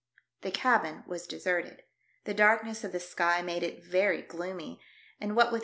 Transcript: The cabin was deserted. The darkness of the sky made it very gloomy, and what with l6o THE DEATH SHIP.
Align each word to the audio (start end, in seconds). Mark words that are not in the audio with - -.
The 0.41 0.49
cabin 0.49 1.03
was 1.05 1.27
deserted. 1.27 1.83
The 2.23 2.33
darkness 2.33 2.83
of 2.83 2.91
the 2.91 2.99
sky 2.99 3.43
made 3.43 3.61
it 3.61 3.83
very 3.83 4.23
gloomy, 4.23 4.81
and 5.19 5.35
what 5.35 5.49
with 5.51 5.51
l6o 5.51 5.51
THE 5.51 5.51
DEATH 5.51 5.59
SHIP. 5.59 5.59